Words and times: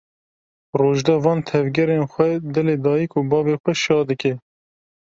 Rojda 0.81 1.15
van 1.25 1.39
tevgerên 1.47 2.03
xwe 2.11 2.27
dilê 2.53 2.75
dayîk 2.85 3.11
û 3.17 3.19
bavê 3.31 3.55
xwe 3.63 3.73
şa 3.83 3.99
dike. 4.09 4.33